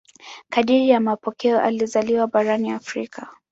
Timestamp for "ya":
0.89-0.99